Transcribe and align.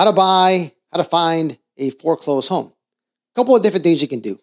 how 0.00 0.04
to 0.04 0.12
buy, 0.14 0.72
how 0.90 0.96
to 0.96 1.04
find 1.04 1.58
a 1.76 1.90
foreclosed 1.90 2.48
home. 2.48 2.72
A 3.32 3.34
couple 3.34 3.54
of 3.54 3.62
different 3.62 3.84
things 3.84 4.00
you 4.00 4.08
can 4.08 4.20
do. 4.20 4.40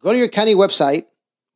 Go 0.00 0.10
to 0.10 0.18
your 0.18 0.26
county 0.26 0.56
website, 0.56 1.04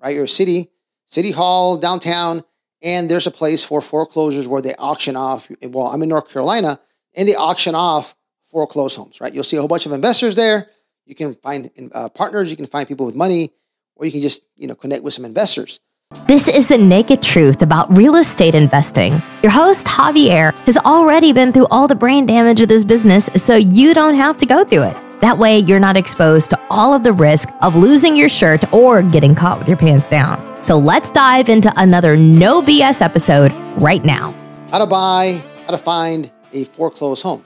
right? 0.00 0.15
Your 0.15 0.29
city, 0.29 0.71
city 1.07 1.33
hall, 1.33 1.76
downtown, 1.76 2.44
and 2.83 3.10
there's 3.10 3.26
a 3.26 3.33
place 3.33 3.65
for 3.65 3.81
foreclosures 3.81 4.47
where 4.47 4.63
they 4.63 4.76
auction 4.76 5.17
off. 5.17 5.50
Well, 5.60 5.89
I'm 5.89 6.05
in 6.05 6.08
North 6.08 6.33
Carolina, 6.33 6.78
and 7.17 7.28
they 7.28 7.34
auction 7.34 7.75
off 7.75 8.14
foreclosed 8.45 8.96
homes, 8.96 9.20
right? 9.20 9.35
You'll 9.35 9.43
see 9.43 9.57
a 9.57 9.61
whole 9.61 9.67
bunch 9.67 9.87
of 9.87 9.93
investors 9.93 10.37
there. 10.37 10.69
You 11.05 11.17
can 11.17 11.35
find 11.35 11.69
uh, 11.93 12.11
partners, 12.11 12.49
you 12.49 12.57
can 12.57 12.67
find 12.67 12.87
people 12.87 13.07
with 13.07 13.17
money, 13.17 13.51
or 13.97 14.07
you 14.07 14.13
can 14.13 14.21
just 14.21 14.45
you 14.55 14.69
know 14.69 14.77
connect 14.77 15.03
with 15.03 15.15
some 15.15 15.25
investors. 15.25 15.81
This 16.27 16.49
is 16.49 16.69
the 16.69 16.79
naked 16.79 17.23
truth 17.23 17.63
about 17.63 17.93
real 17.93 18.17
estate 18.17 18.55
investing. 18.55 19.21
Your 19.43 19.51
host, 19.51 19.87
Javier, 19.87 20.57
has 20.67 20.79
already 20.79 21.33
been 21.33 21.53
through 21.53 21.67
all 21.71 21.89
the 21.89 21.95
brain 21.95 22.27
damage 22.27 22.61
of 22.61 22.69
this 22.69 22.85
business, 22.85 23.29
so 23.37 23.57
you 23.57 23.93
don't 23.93 24.14
have 24.14 24.39
to 24.39 24.46
go 24.46 24.64
through 24.64 24.85
it. 24.85 25.21
That 25.21 25.36
way, 25.36 25.59
you're 25.59 25.81
not 25.81 25.96
exposed 25.96 26.50
to 26.50 26.61
all 26.71 26.95
of 26.95 27.03
the 27.03 27.13
risk 27.13 27.49
of 27.61 27.77
losing 27.77 28.17
your 28.17 28.29
shirt 28.29 28.72
or 28.72 29.03
getting 29.03 29.35
caught 29.35 29.59
with 29.59 29.69
your 29.69 29.77
pants 29.77 30.09
down. 30.09 30.63
So 30.63 30.79
let's 30.79 31.11
dive 31.11 31.49
into 31.49 31.72
another 31.77 32.16
no 32.16 32.62
BS 32.62 33.02
episode 33.02 33.52
right 33.80 34.05
now. 34.05 34.33
How 34.70 34.78
to 34.78 34.86
buy, 34.86 35.42
how 35.64 35.72
to 35.72 35.78
find 35.78 36.30
a 36.52 36.64
foreclosed 36.64 37.22
home. 37.24 37.44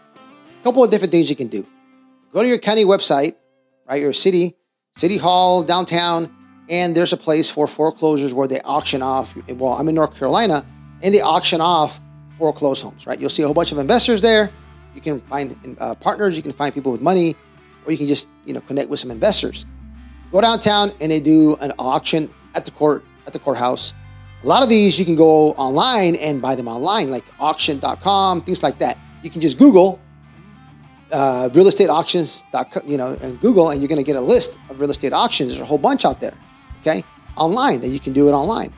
A 0.61 0.63
couple 0.63 0.85
of 0.85 0.91
different 0.91 1.13
things 1.13 1.31
you 1.31 1.37
can 1.37 1.49
do. 1.49 1.67
Go 2.31 2.43
to 2.43 2.49
your 2.49 2.59
county 2.59 2.85
website, 2.85 3.37
right? 3.89 4.01
Your 4.03 4.13
city, 4.13 4.57
city 4.97 5.17
hall, 5.17 5.63
downtown 5.63 6.36
and 6.69 6.97
there's 6.97 7.13
a 7.13 7.17
place 7.17 7.49
for 7.51 7.67
foreclosures 7.67 8.35
where 8.35 8.49
they 8.49 8.61
auction 8.61 9.03
off. 9.03 9.37
Well, 9.49 9.75
I'm 9.75 9.89
in 9.89 9.95
North 9.95 10.17
Carolina, 10.19 10.65
and 11.03 11.15
they 11.15 11.21
auction 11.21 11.61
off 11.61 12.01
foreclosed 12.31 12.83
homes. 12.83 13.07
Right, 13.07 13.21
you'll 13.21 13.31
see 13.31 13.43
a 13.43 13.47
whole 13.47 13.55
bunch 13.55 13.73
of 13.73 13.79
investors 13.79 14.21
there. 14.21 14.51
You 14.95 15.01
can 15.01 15.21
find 15.23 15.77
uh, 15.79 15.95
partners. 15.97 16.37
You 16.37 16.43
can 16.43 16.53
find 16.53 16.75
people 16.75 16.93
with 16.93 17.03
money, 17.03 17.37
or 17.85 17.93
you 17.93 17.99
can 17.99 18.07
just 18.07 18.29
you 18.45 18.55
know 18.55 18.61
connect 18.61 18.89
with 18.91 19.01
some 19.01 19.11
investors. 19.11 19.67
Go 20.33 20.41
downtown, 20.41 20.91
and 21.01 21.11
they 21.11 21.21
do 21.21 21.57
an 21.57 21.73
auction 21.79 22.29
at 22.55 22.65
the 22.65 22.71
court 22.71 23.05
at 23.27 23.33
the 23.33 23.39
courthouse. 23.39 23.95
A 24.43 24.47
lot 24.47 24.63
of 24.63 24.69
these 24.69 24.99
you 24.99 25.05
can 25.05 25.17
go 25.17 25.53
online 25.53 26.15
and 26.17 26.43
buy 26.43 26.55
them 26.55 26.69
online, 26.69 27.11
like 27.11 27.25
auction.com, 27.41 28.43
things 28.43 28.63
like 28.63 28.79
that. 28.79 28.99
You 29.23 29.31
can 29.31 29.41
just 29.41 29.59
Google 29.59 30.01
uh, 31.11 31.49
real 31.55 31.67
estate 31.67 31.89
auctions, 31.89 32.45
you 32.85 32.97
know, 32.97 33.17
and 33.23 33.41
Google, 33.41 33.71
and 33.71 33.81
you're 33.81 33.89
going 33.89 33.99
to 33.99 34.05
get 34.05 34.17
a 34.17 34.21
list 34.21 34.59
of 34.69 34.81
real 34.81 34.91
estate 34.91 35.13
auctions. 35.13 35.51
There's 35.51 35.63
a 35.63 35.65
whole 35.65 35.79
bunch 35.79 36.05
out 36.05 36.21
there 36.21 36.37
okay, 36.87 37.05
online, 37.37 37.81
that 37.81 37.89
you 37.89 38.01
can 38.01 38.13
do 38.13 38.29
it 38.29 38.33
online. 38.33 38.73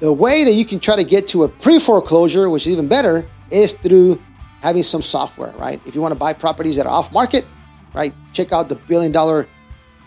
The 0.00 0.12
way 0.12 0.44
that 0.44 0.52
you 0.52 0.64
can 0.64 0.80
try 0.80 0.96
to 0.96 1.04
get 1.04 1.28
to 1.28 1.44
a 1.44 1.48
pre 1.48 1.78
foreclosure, 1.78 2.50
which 2.50 2.66
is 2.66 2.72
even 2.72 2.88
better, 2.88 3.28
is 3.50 3.74
through 3.74 4.20
having 4.60 4.82
some 4.82 5.02
software, 5.02 5.52
right? 5.52 5.80
If 5.86 5.94
you 5.94 6.00
want 6.00 6.12
to 6.12 6.18
buy 6.18 6.32
properties 6.32 6.76
that 6.76 6.86
are 6.86 6.92
off 6.92 7.12
market, 7.12 7.46
right, 7.94 8.12
check 8.32 8.52
out 8.52 8.68
the 8.68 8.74
billion 8.74 9.12
dollar 9.12 9.46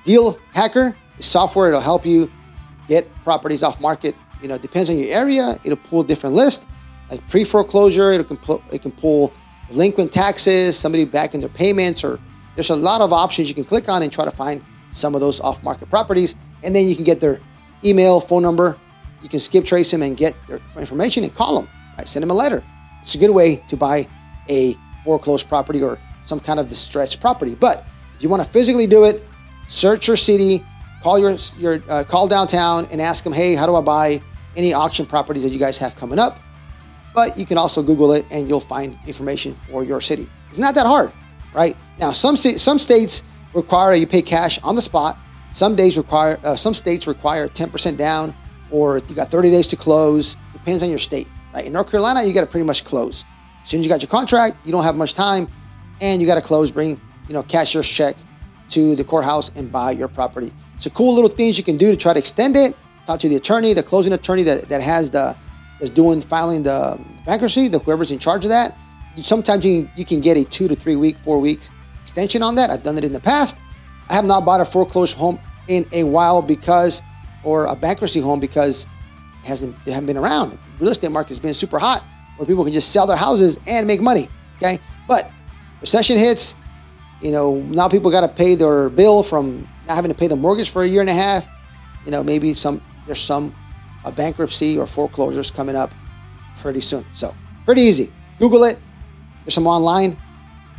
deal 0.04 0.38
hacker 0.54 0.96
software. 1.20 1.70
It'll 1.70 1.82
help 1.82 2.06
you 2.06 2.32
get 2.88 3.08
properties 3.24 3.64
off 3.64 3.80
market. 3.80 4.16
You 4.42 4.50
know, 4.50 4.58
depends 4.58 4.90
on 4.90 4.98
your 4.98 5.14
area. 5.14 5.58
It'll 5.64 5.78
pull 5.78 6.04
different 6.04 6.36
lists, 6.36 6.68
like 7.10 7.28
pre 7.30 7.44
foreclosure. 7.44 8.12
It 8.12 8.28
can 8.28 8.38
pull, 8.38 8.62
it 8.72 8.82
can 8.82 8.92
pull 8.92 9.34
delinquent 9.70 10.12
taxes, 10.12 10.78
somebody 10.78 11.06
back 11.06 11.34
in 11.34 11.40
their 11.40 11.50
payments, 11.50 12.04
or 12.04 12.20
there's 12.56 12.70
a 12.70 12.76
lot 12.76 13.02
of 13.02 13.14
options 13.14 13.50
you 13.50 13.56
can 13.56 13.64
click 13.64 13.88
on 13.90 14.04
and 14.04 14.12
try 14.12 14.26
to 14.26 14.32
find 14.32 14.64
some 14.92 15.16
of 15.16 15.22
those 15.22 15.42
off 15.42 15.62
market 15.64 15.90
properties 15.90 16.36
and 16.66 16.76
then 16.76 16.88
you 16.88 16.96
can 16.96 17.04
get 17.04 17.20
their 17.20 17.40
email, 17.84 18.20
phone 18.20 18.42
number. 18.42 18.78
You 19.22 19.30
can 19.30 19.40
skip 19.40 19.66
trace 19.66 19.92
them 19.92 20.02
and 20.02 20.18
get 20.18 20.36
their 20.48 20.60
information 20.78 21.24
and 21.24 21.34
call 21.34 21.62
them. 21.62 21.70
Right? 21.98 22.08
Send 22.08 22.24
them 22.24 22.32
a 22.32 22.34
letter. 22.34 22.64
It's 23.02 23.16
a 23.16 23.18
good 23.18 23.32
way 23.32 23.58
to 23.68 23.78
buy 23.78 24.08
a 24.50 24.76
foreclosed 25.04 25.48
property 25.48 25.82
or 25.82 26.00
some 26.26 26.40
kind 26.40 26.60
of 26.60 26.68
distressed 26.68 27.22
property. 27.22 27.56
But 27.56 27.86
if 28.16 28.24
you 28.24 28.30
want 28.30 28.44
to 28.44 28.50
physically 28.50 28.88
do 28.88 29.06
it, 29.06 29.24
search 29.68 30.08
your 30.08 30.18
city, 30.18 30.66
call 31.02 31.20
your 31.20 31.38
your 31.58 31.84
uh, 31.90 32.04
call 32.04 32.28
downtown 32.28 32.88
and 32.92 33.02
ask 33.02 33.24
them, 33.24 33.34
hey, 33.34 33.56
how 33.56 33.66
do 33.66 33.76
I 33.76 33.82
buy 33.82 34.22
any 34.56 34.74
auction 34.74 35.06
properties 35.06 35.44
that 35.44 35.50
you 35.50 35.60
guys 35.60 35.78
have 35.78 35.96
coming 35.96 36.20
up? 36.20 36.40
But 37.14 37.38
you 37.38 37.46
can 37.46 37.58
also 37.58 37.82
Google 37.82 38.12
it 38.14 38.26
and 38.32 38.50
you'll 38.50 38.60
find 38.60 38.98
information 39.06 39.58
for 39.70 39.84
your 39.84 40.02
city. 40.02 40.28
It's 40.50 40.60
not 40.60 40.76
that 40.76 40.86
hard, 40.86 41.12
right? 41.54 41.78
Now, 42.00 42.12
some 42.12 42.36
some 42.36 42.80
states 42.80 43.24
require 43.54 43.94
you 43.94 44.08
pay 44.08 44.22
cash 44.22 44.62
on 44.64 44.76
the 44.76 44.82
spot. 44.82 45.18
Some 45.56 45.78
days 45.78 45.98
require, 45.98 46.38
uh, 46.44 46.58
some 46.58 46.74
states 46.74 47.08
require 47.08 47.48
10% 47.48 47.96
down, 47.96 48.36
or 48.72 48.98
you 48.98 49.16
got 49.16 49.30
30 49.30 49.52
days 49.52 49.70
to 49.70 49.78
close. 49.78 50.36
Depends 50.52 50.84
on 50.84 50.90
your 50.90 51.00
state. 51.00 51.30
Right? 51.54 51.66
In 51.66 51.72
North 51.72 51.90
Carolina, 51.90 52.24
you 52.24 52.34
got 52.34 52.42
to 52.42 52.46
pretty 52.46 52.66
much 52.66 52.84
close. 52.84 53.24
As 53.64 53.70
soon 53.70 53.80
as 53.80 53.86
you 53.86 53.90
got 53.90 54.02
your 54.02 54.10
contract, 54.10 54.58
you 54.66 54.74
don't 54.74 54.84
have 54.84 54.98
much 54.98 55.14
time, 55.14 55.48
and 56.02 56.20
you 56.22 56.28
got 56.28 56.36
to 56.36 56.42
close. 56.42 56.74
Bring 56.74 57.00
you 57.30 57.34
know 57.34 57.42
cashier's 57.42 57.88
check 57.88 58.18
to 58.72 58.98
the 58.98 59.04
courthouse 59.06 59.50
and 59.56 59.72
buy 59.72 59.92
your 59.92 60.10
property. 60.10 60.52
A 60.86 60.90
cool 60.90 61.16
little 61.16 61.30
things 61.30 61.58
you 61.58 61.64
can 61.64 61.78
do 61.78 61.90
to 61.90 61.98
try 61.98 62.14
to 62.14 62.20
extend 62.20 62.58
it. 62.58 62.76
Talk 63.08 63.20
to 63.22 63.30
the 63.30 63.38
attorney, 63.38 63.74
the 63.74 63.82
closing 63.82 64.14
attorney 64.14 64.44
that, 64.44 64.68
that 64.70 64.82
has 64.82 65.10
the 65.10 65.36
that's 65.80 65.90
doing 65.90 66.22
filing 66.22 66.64
the 66.64 67.00
bankruptcy, 67.26 67.70
the 67.70 67.80
whoever's 67.80 68.12
in 68.12 68.20
charge 68.20 68.44
of 68.44 68.50
that. 68.50 68.78
Sometimes 69.18 69.66
you 69.66 69.84
can, 69.84 69.92
you 69.96 70.06
can 70.06 70.20
get 70.20 70.38
a 70.38 70.44
two 70.44 70.68
to 70.68 70.76
three 70.76 70.96
week, 70.96 71.18
four 71.18 71.40
week 71.40 71.62
extension 72.04 72.44
on 72.44 72.56
that. 72.56 72.70
I've 72.70 72.84
done 72.84 72.98
it 72.98 73.04
in 73.06 73.14
the 73.14 73.20
past. 73.20 73.58
I 74.10 74.16
have 74.16 74.26
not 74.26 74.46
bought 74.46 74.62
a 74.62 74.66
foreclosed 74.66 75.18
home 75.18 75.40
in 75.68 75.88
a 75.92 76.04
while 76.04 76.42
because, 76.42 77.02
or 77.44 77.66
a 77.66 77.76
bankruptcy 77.76 78.20
home 78.20 78.40
because 78.40 78.86
it 79.44 79.48
hasn't 79.48 79.84
they 79.86 79.92
haven't 79.92 80.08
been 80.08 80.18
around. 80.18 80.58
Real 80.80 80.92
estate 80.92 81.12
market 81.12 81.30
has 81.30 81.40
been 81.40 81.54
super 81.54 81.80
hot 81.80 82.04
where 82.38 82.46
people 82.46 82.64
can 82.64 82.74
just 82.74 82.92
sell 82.92 83.08
their 83.08 83.18
houses 83.18 83.58
and 83.68 83.88
make 83.88 84.02
money. 84.02 84.30
Okay, 84.58 84.80
but 85.08 85.30
recession 85.82 86.18
hits. 86.18 86.56
You 87.22 87.32
know 87.32 87.56
now 87.56 87.88
people 87.88 88.12
got 88.12 88.22
to 88.22 88.28
pay 88.28 88.56
their 88.56 88.90
bill 88.90 89.24
from 89.24 89.68
not 89.88 89.96
having 89.96 90.12
to 90.12 90.18
pay 90.18 90.28
the 90.28 90.36
mortgage 90.36 90.70
for 90.70 90.84
a 90.84 90.88
year 90.88 91.02
and 91.02 91.10
a 91.10 91.14
half. 91.14 91.48
You 92.06 92.12
know 92.12 92.24
maybe 92.24 92.54
some 92.54 92.82
there's 93.06 93.22
some 93.22 93.56
a 94.04 94.12
bankruptcy 94.12 94.78
or 94.78 94.86
foreclosures 94.86 95.50
coming 95.50 95.76
up 95.76 95.94
pretty 96.58 96.82
soon. 96.82 97.06
So 97.14 97.34
pretty 97.66 97.82
easy. 97.82 98.14
Google 98.40 98.64
it. 98.66 98.78
There's 99.44 99.54
some 99.54 99.68
online. 99.68 100.18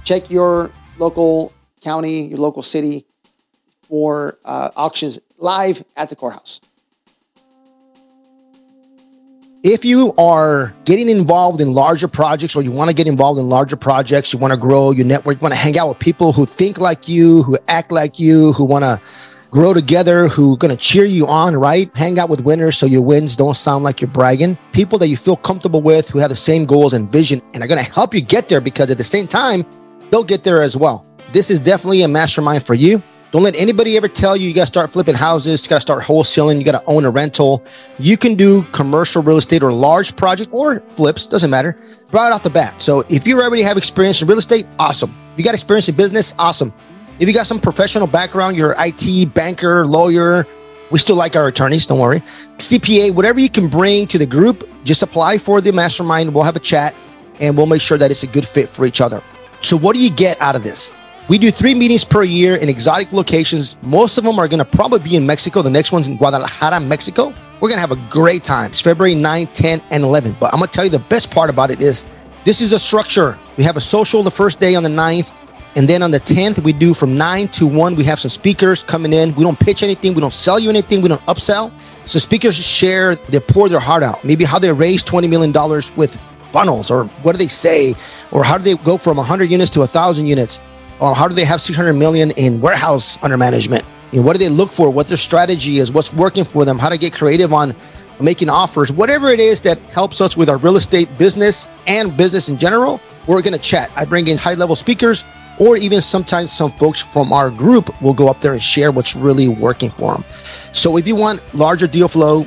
Check 0.05 0.31
your 0.31 0.71
local 0.99 1.53
county, 1.81 2.27
your 2.27 2.39
local 2.39 2.63
city 2.63 3.06
for 3.89 4.39
uh, 4.45 4.71
auctions 4.77 5.19
live 5.39 5.85
at 5.97 6.11
the 6.11 6.17
courthouse. 6.17 6.61
If 9.63 9.85
you 9.85 10.15
are 10.17 10.73
getting 10.85 11.09
involved 11.09 11.61
in 11.61 11.73
larger 11.73 12.07
projects 12.07 12.55
or 12.55 12.63
you 12.63 12.71
want 12.71 12.89
to 12.89 12.95
get 12.95 13.09
involved 13.09 13.41
in 13.41 13.49
larger 13.49 13.75
projects, 13.75 14.33
you 14.33 14.39
want 14.39 14.53
to 14.53 14.57
grow 14.57 14.93
your 14.93 15.07
network, 15.07 15.39
you 15.39 15.41
want 15.41 15.55
to 15.55 15.59
hang 15.59 15.77
out 15.77 15.89
with 15.89 15.99
people 15.99 16.33
who 16.33 16.47
think 16.47 16.79
like 16.79 17.09
you, 17.09 17.43
who 17.43 17.59
act 17.67 17.91
like 17.91 18.21
you, 18.21 18.53
who 18.53 18.63
want 18.63 18.85
to 18.85 19.01
grow 19.51 19.75
together, 19.75 20.29
who 20.29 20.55
are 20.55 20.57
going 20.57 20.71
to 20.71 20.81
cheer 20.81 21.05
you 21.05 21.27
on, 21.27 21.57
right? 21.57 21.91
Hang 21.97 22.19
out 22.19 22.29
with 22.29 22.43
winners 22.43 22.77
so 22.77 22.87
your 22.87 23.03
wins 23.03 23.37
don't 23.37 23.57
sound 23.57 23.83
like 23.83 24.01
you're 24.01 24.11
bragging. 24.11 24.57
People 24.73 24.99
that 24.99 25.09
you 25.09 25.17
feel 25.17 25.37
comfortable 25.37 25.83
with, 25.83 26.09
who 26.11 26.21
have 26.21 26.31
the 26.31 26.37
same 26.37 26.65
goals 26.65 26.93
and 26.93 27.11
vision 27.11 27.43
and 27.53 27.63
are 27.63 27.67
going 27.67 27.83
to 27.83 27.93
help 27.93 28.15
you 28.15 28.21
get 28.21 28.49
there 28.49 28.61
because 28.61 28.89
at 28.91 28.99
the 28.99 29.05
same 29.05 29.27
time, 29.27 29.65
they'll 30.11 30.23
get 30.23 30.45
there 30.45 30.63
as 30.63 30.77
well. 30.77 31.05
This 31.33 31.51
is 31.51 31.59
definitely 31.59 32.03
a 32.03 32.09
mastermind 32.09 32.65
for 32.65 32.75
you. 32.75 33.03
Don't 33.37 33.43
let 33.43 33.57
anybody 33.57 33.99
ever 33.99 34.09
tell 34.09 34.35
you 34.35 34.49
you 34.49 34.55
got 34.55 34.63
to 34.63 34.67
start 34.67 34.89
flipping 34.89 35.15
houses, 35.15 35.63
you 35.63 35.69
got 35.69 35.75
to 35.75 35.81
start 35.83 36.03
wholesaling, 36.03 36.57
you 36.57 36.65
got 36.65 36.73
to 36.73 36.83
own 36.87 37.05
a 37.05 37.11
rental. 37.11 37.63
You 37.99 38.17
can 38.17 38.35
do 38.35 38.63
commercial 38.73 39.23
real 39.23 39.37
estate 39.37 39.63
or 39.63 39.71
large 39.75 40.17
projects 40.17 40.49
or 40.53 40.81
flips, 40.81 41.27
doesn't 41.27 41.51
matter, 41.51 41.77
right 42.13 42.33
off 42.33 42.45
the 42.45 42.49
bat. 42.49 42.81
So 42.81 43.05
if 43.11 43.27
you 43.27 43.39
already 43.43 43.61
have 43.61 43.77
experience 43.77 44.23
in 44.23 44.29
real 44.29 44.39
estate, 44.39 44.67
awesome. 44.79 45.15
You 45.37 45.45
got 45.45 45.53
experience 45.53 45.87
in 45.87 45.97
business, 45.97 46.35
awesome. 46.39 46.73
If 47.19 47.29
you 47.29 47.35
got 47.35 47.47
some 47.47 47.61
professional 47.61 48.07
background, 48.07 48.57
you're 48.57 48.75
IT, 48.79 49.35
banker, 49.35 49.87
lawyer, 49.87 50.47
we 50.91 50.99
still 50.99 51.17
like 51.17 51.37
our 51.37 51.49
attorneys, 51.49 51.87
don't 51.87 51.99
worry. 51.99 52.21
CPA, 52.57 53.15
whatever 53.15 53.39
you 53.39 53.51
can 53.51 53.69
bring 53.69 54.07
to 54.07 54.17
the 54.17 54.25
group, 54.25 54.67
just 54.83 55.03
apply 55.03 55.37
for 55.37 55.61
the 55.61 55.73
mastermind. 55.75 56.33
We'll 56.33 56.45
have 56.45 56.57
a 56.57 56.61
chat 56.61 56.95
and 57.39 57.55
we'll 57.55 57.67
make 57.67 57.83
sure 57.83 57.99
that 57.99 58.11
it's 58.11 58.23
a 58.23 58.29
good 58.29 58.49
fit 58.49 58.71
for 58.71 58.87
each 58.87 59.03
other. 59.03 59.23
So, 59.61 59.77
what 59.77 59.95
do 59.95 60.03
you 60.03 60.09
get 60.11 60.41
out 60.41 60.57
of 60.57 60.65
this? 60.65 60.91
We 61.29 61.39
do 61.39 61.51
three 61.51 61.75
meetings 61.75 62.05
per 62.05 62.23
year 62.23 62.55
in 62.55 62.69
exotic 62.69 63.13
locations. 63.13 63.83
Most 63.83 64.17
of 64.17 64.23
them 64.23 64.39
are 64.39 64.47
going 64.47 64.61
to 64.61 64.65
probably 64.65 65.01
be 65.01 65.17
in 65.17 65.27
Mexico. 65.27 65.61
The 65.61 65.71
next 65.71 65.91
one's 65.91 66.07
in 66.07 66.17
Guadalajara, 66.17 66.79
Mexico. 66.79 67.35
We're 67.61 67.69
going 67.69 67.79
to 67.79 67.81
have 67.81 67.91
a 67.91 68.09
great 68.09 68.45
time. 68.45 68.67
It's 68.67 68.81
February 68.81 69.17
9, 69.17 69.49
10, 69.49 69.83
and 69.91 70.05
11. 70.05 70.37
But 70.39 70.55
I'm 70.55 70.61
going 70.61 70.69
to 70.69 70.73
tell 70.73 70.85
you 70.85 70.91
the 70.91 71.01
best 71.01 71.33
part 71.33 71.51
about 71.51 71.73
it 71.73 71.81
is 71.81 72.07
this 72.45 72.61
is 72.61 72.73
a 72.73 72.79
structure. 72.79 73.37
We 73.57 73.65
have 73.65 73.77
a 73.77 73.81
social 73.81 74.23
the 74.23 74.31
first 74.31 74.61
day 74.61 74.77
on 74.77 74.85
the 74.85 74.89
9th. 74.89 75.33
And 75.75 75.89
then 75.89 76.01
on 76.01 76.13
the 76.13 76.21
10th, 76.21 76.63
we 76.63 76.73
do 76.73 76.95
from 76.95 77.19
9 77.19 77.49
to 77.49 77.67
1. 77.67 77.97
We 77.97 78.05
have 78.05 78.21
some 78.21 78.31
speakers 78.31 78.85
coming 78.85 79.13
in. 79.13 79.35
We 79.35 79.43
don't 79.43 79.59
pitch 79.59 79.83
anything. 79.83 80.15
We 80.15 80.21
don't 80.21 80.33
sell 80.33 80.61
you 80.61 80.71
anything. 80.71 81.03
We 81.03 81.09
don't 81.09 81.27
upsell. 81.27 81.73
So 82.07 82.21
speakers 82.21 82.55
share, 82.55 83.17
they 83.17 83.41
pour 83.41 83.69
their 83.69 83.81
heart 83.81 84.05
out. 84.05 84.23
Maybe 84.23 84.45
how 84.45 84.61
they 84.61 84.73
raise 84.73 85.03
$20 85.03 85.29
million 85.29 85.53
with 85.97 86.21
funnels 86.53 86.89
or 86.89 87.07
what 87.25 87.33
do 87.33 87.39
they 87.39 87.49
say? 87.49 87.97
Or 88.31 88.45
how 88.45 88.59
do 88.59 88.65
they 88.65 88.77
go 88.85 88.97
from 88.97 89.17
100 89.17 89.51
units 89.51 89.73
to 89.73 89.81
1,000 89.81 90.27
units? 90.27 90.61
Or 91.01 91.15
how 91.15 91.29
do 91.29 91.35
they 91.35 91.45
have 91.45 91.61
600 91.61 91.93
million 91.93 92.31
in 92.33 92.61
warehouse 92.61 93.19
under 93.23 93.37
management? 93.37 93.85
You 94.13 94.21
know, 94.21 94.27
what 94.27 94.35
do 94.35 94.39
they 94.39 94.49
look 94.49 94.71
for? 94.71 94.89
What 94.91 95.09
their 95.09 95.17
strategy 95.17 95.79
is? 95.79 95.93
What's 95.93 96.13
working 96.13 96.45
for 96.45 96.65
them? 96.65 96.79
How 96.79 96.89
to 96.89 96.99
get 96.99 97.13
creative 97.13 97.53
on 97.53 97.75
making 98.21 98.49
offers? 98.49 98.93
Whatever 98.93 99.29
it 99.29 99.41
is 99.41 99.61
that 99.63 99.79
helps 99.91 100.21
us 100.21 100.37
with 100.37 100.49
our 100.49 100.57
real 100.57 100.77
estate 100.77 101.09
business 101.19 101.69
and 101.87 102.17
business 102.17 102.49
in 102.49 102.57
general, 102.57 103.01
we're 103.27 103.43
going 103.43 103.53
to 103.53 103.59
chat. 103.59 103.91
I 103.97 104.05
bring 104.05 104.29
in 104.29 104.39
high 104.39 104.55
level 104.55 104.77
speakers, 104.77 105.25
or 105.59 105.77
even 105.77 106.01
sometimes 106.01 106.53
some 106.53 106.71
folks 106.71 107.01
from 107.01 107.33
our 107.33 107.51
group 107.51 108.01
will 108.01 108.15
go 108.15 108.29
up 108.29 108.41
there 108.41 108.53
and 108.53 108.63
share 108.63 108.93
what's 108.93 109.17
really 109.17 109.49
working 109.49 109.91
for 109.91 110.15
them. 110.15 110.25
So 110.73 110.97
if 110.97 111.09
you 111.09 111.17
want 111.17 111.43
larger 111.55 111.87
deal 111.87 112.09
flow, 112.09 112.47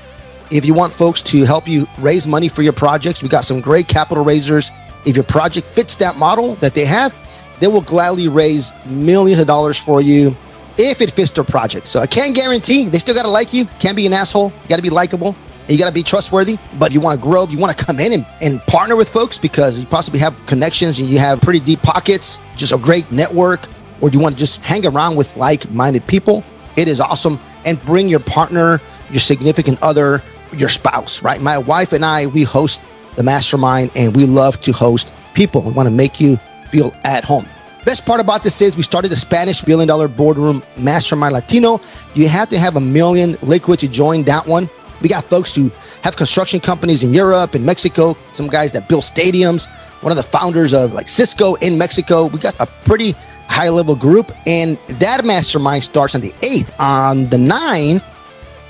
if 0.51 0.65
you 0.65 0.73
want 0.73 0.93
folks 0.93 1.21
to 1.23 1.43
help 1.43 1.67
you 1.67 1.85
raise 1.99 2.27
money 2.27 2.49
for 2.49 2.61
your 2.61 2.73
projects, 2.73 3.21
we 3.21 3.29
got 3.29 3.45
some 3.45 3.61
great 3.61 3.87
capital 3.87 4.23
raisers. 4.23 4.71
If 5.05 5.15
your 5.15 5.25
project 5.25 5.67
fits 5.67 5.95
that 5.97 6.17
model 6.17 6.55
that 6.55 6.73
they 6.73 6.85
have, 6.85 7.15
they 7.59 7.67
will 7.67 7.81
gladly 7.81 8.27
raise 8.27 8.73
millions 8.85 9.39
of 9.39 9.47
dollars 9.47 9.77
for 9.77 10.01
you 10.01 10.35
if 10.77 11.01
it 11.01 11.11
fits 11.11 11.31
their 11.31 11.43
project. 11.43 11.87
So 11.87 11.99
I 11.99 12.07
can't 12.07 12.33
guarantee 12.33 12.85
they 12.85 12.99
still 12.99 13.15
got 13.15 13.23
to 13.23 13.29
like 13.29 13.53
you. 13.53 13.65
Can't 13.79 13.95
be 13.95 14.05
an 14.05 14.13
asshole. 14.13 14.51
You 14.63 14.69
got 14.69 14.77
to 14.77 14.81
be 14.81 14.89
likable. 14.89 15.35
You 15.67 15.77
got 15.77 15.85
to 15.85 15.91
be 15.91 16.01
trustworthy, 16.01 16.57
but 16.79 16.91
you 16.91 16.99
want 16.99 17.19
to 17.19 17.23
grow. 17.23 17.45
You 17.45 17.59
want 17.59 17.77
to 17.77 17.85
come 17.85 17.99
in 17.99 18.13
and, 18.13 18.25
and 18.41 18.59
partner 18.61 18.95
with 18.95 19.07
folks 19.07 19.37
because 19.37 19.79
you 19.79 19.85
possibly 19.85 20.19
have 20.19 20.43
connections 20.47 20.97
and 20.97 21.07
you 21.07 21.19
have 21.19 21.41
pretty 21.41 21.59
deep 21.59 21.83
pockets, 21.83 22.39
just 22.55 22.73
a 22.73 22.77
great 22.77 23.11
network, 23.11 23.67
or 24.01 24.09
you 24.09 24.19
want 24.19 24.35
to 24.35 24.39
just 24.39 24.65
hang 24.65 24.85
around 24.87 25.15
with 25.15 25.37
like 25.37 25.69
minded 25.71 26.07
people. 26.07 26.43
It 26.75 26.87
is 26.87 26.99
awesome. 26.99 27.39
And 27.65 27.79
bring 27.83 28.07
your 28.07 28.19
partner, 28.19 28.81
your 29.11 29.19
significant 29.19 29.79
other, 29.83 30.23
your 30.53 30.69
spouse, 30.69 31.21
right? 31.21 31.39
My 31.39 31.57
wife 31.59 31.93
and 31.93 32.03
I, 32.03 32.25
we 32.27 32.43
host 32.43 32.83
the 33.15 33.21
mastermind 33.21 33.91
and 33.95 34.15
we 34.15 34.25
love 34.25 34.59
to 34.61 34.71
host 34.71 35.13
people. 35.35 35.61
We 35.61 35.71
want 35.71 35.87
to 35.87 35.93
make 35.93 36.19
you 36.19 36.39
feel 36.69 36.93
at 37.03 37.23
home. 37.23 37.47
Best 37.85 38.05
part 38.05 38.19
about 38.19 38.43
this 38.43 38.61
is 38.61 38.77
we 38.77 38.83
started 38.83 39.11
a 39.11 39.15
Spanish 39.15 39.61
billion 39.61 39.87
dollar 39.87 40.07
boardroom 40.07 40.61
mastermind 40.77 41.33
Latino. 41.33 41.79
You 42.13 42.27
have 42.27 42.49
to 42.49 42.59
have 42.59 42.75
a 42.75 42.81
million 42.81 43.37
liquid 43.41 43.79
to 43.79 43.87
join 43.87 44.23
that 44.25 44.45
one. 44.45 44.69
We 45.01 45.07
got 45.07 45.23
folks 45.23 45.55
who 45.55 45.71
have 46.03 46.17
construction 46.17 46.59
companies 46.59 47.03
in 47.03 47.13
Europe 47.13 47.55
and 47.55 47.65
Mexico, 47.65 48.17
some 48.33 48.47
guys 48.47 48.73
that 48.73 48.89
build 48.89 49.03
stadiums, 49.03 49.69
one 50.01 50.11
of 50.11 50.17
the 50.17 50.23
founders 50.23 50.73
of 50.73 50.93
like 50.93 51.07
Cisco 51.07 51.55
in 51.55 51.77
Mexico. 51.77 52.25
We 52.25 52.39
got 52.39 52.55
a 52.59 52.67
pretty 52.83 53.15
high 53.49 53.69
level 53.69 53.95
group. 53.95 54.31
And 54.45 54.77
that 54.87 55.25
mastermind 55.25 55.83
starts 55.83 56.15
on 56.15 56.21
the 56.21 56.31
8th. 56.41 56.71
On 56.79 57.29
the 57.29 57.37
9th, 57.37 58.03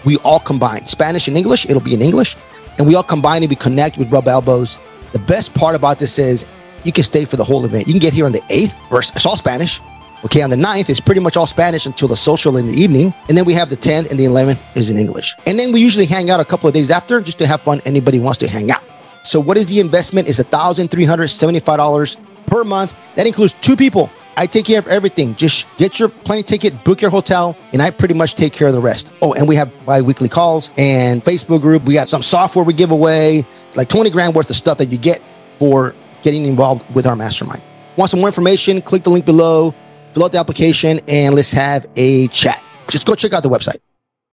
we 0.06 0.18
all 0.18 0.40
combine 0.40 0.86
Spanish 0.86 1.28
and 1.28 1.36
English. 1.38 1.66
It'll 1.66 1.82
be 1.82 1.94
in 1.94 2.02
English. 2.02 2.38
And 2.78 2.88
we 2.88 2.96
all 2.96 3.04
combine 3.04 3.44
and 3.44 3.50
we 3.50 3.56
connect 3.56 3.98
with 3.98 4.12
rub 4.12 4.28
elbows. 4.28 4.80
The 5.12 5.20
best 5.20 5.54
part 5.54 5.76
about 5.76 6.00
this 6.00 6.18
is 6.18 6.48
you 6.86 6.92
can 6.92 7.04
stay 7.04 7.26
for 7.26 7.38
the 7.38 7.44
whole 7.44 7.66
event. 7.66 7.88
You 7.88 7.94
can 7.94 8.00
get 8.00 8.14
here 8.14 8.26
on 8.26 8.32
the 8.32 8.42
8th, 8.42 9.16
it's 9.16 9.26
all 9.26 9.36
Spanish. 9.36 9.82
Okay, 10.26 10.42
on 10.42 10.50
the 10.50 10.58
9th, 10.58 10.90
it's 10.90 11.00
pretty 11.00 11.22
much 11.22 11.38
all 11.38 11.48
Spanish 11.48 11.86
until 11.86 12.10
the 12.10 12.18
social 12.18 12.58
in 12.58 12.66
the 12.66 12.74
evening. 12.74 13.14
And 13.30 13.38
then 13.38 13.46
we 13.46 13.54
have 13.54 13.70
the 13.70 13.78
10th 13.78 14.10
and 14.12 14.20
the 14.20 14.26
11th 14.26 14.62
is 14.76 14.90
in 14.90 14.98
English. 14.98 15.34
And 15.46 15.58
then 15.58 15.72
we 15.72 15.80
usually 15.80 16.06
hang 16.06 16.30
out 16.30 16.42
a 16.42 16.46
couple 16.46 16.68
of 16.68 16.74
days 16.74 16.92
after 16.92 17.22
just 17.22 17.40
to 17.40 17.48
have 17.48 17.62
fun. 17.62 17.82
Anybody 17.86 18.20
wants 18.20 18.38
to 18.40 18.48
hang 18.50 18.70
out. 18.70 18.84
So 19.24 19.40
what 19.40 19.58
is 19.58 19.68
the 19.68 19.80
investment? 19.80 20.28
Is 20.28 20.40
$1,375 20.40 22.18
per 22.48 22.64
month. 22.66 22.94
That 23.16 23.28
includes 23.28 23.54
two 23.62 23.78
people. 23.78 24.10
I 24.36 24.46
take 24.46 24.66
care 24.66 24.80
of 24.80 24.88
everything. 24.88 25.36
Just 25.36 25.68
get 25.78 26.00
your 26.00 26.10
plane 26.10 26.44
ticket, 26.44 26.84
book 26.84 27.02
your 27.02 27.12
hotel, 27.12 27.58
and 27.74 27.82
I 27.82 27.92
pretty 27.92 28.14
much 28.14 28.36
take 28.36 28.54
care 28.54 28.68
of 28.68 28.74
the 28.74 28.80
rest. 28.80 29.12
Oh, 29.22 29.34
and 29.34 29.48
we 29.48 29.56
have 29.56 29.70
bi-weekly 29.86 30.30
calls 30.30 30.72
and 30.78 31.24
Facebook 31.24 31.62
group. 31.62 31.84
We 31.84 31.94
got 31.94 32.08
some 32.08 32.22
software 32.22 32.64
we 32.64 32.74
give 32.74 32.92
away, 32.92 33.44
like 33.76 33.90
20 33.90 34.10
grand 34.10 34.36
worth 34.36 34.50
of 34.50 34.56
stuff 34.56 34.78
that 34.78 34.88
you 34.88 34.98
get 34.98 35.22
for 35.56 35.94
getting 36.22 36.46
involved 36.46 36.84
with 36.94 37.06
our 37.06 37.16
mastermind. 37.16 37.62
Want 37.98 38.12
some 38.12 38.20
more 38.20 38.30
information? 38.30 38.82
Click 38.82 39.04
the 39.04 39.10
link 39.10 39.26
below, 39.26 39.74
fill 40.14 40.26
out 40.26 40.32
the 40.32 40.40
application, 40.40 41.00
and 41.08 41.36
let's 41.36 41.52
have 41.52 41.86
a 41.96 42.28
chat. 42.28 42.64
Just 42.90 43.06
go 43.06 43.16
check 43.16 43.34
out 43.34 43.44
the 43.44 43.50
website. 43.50 43.80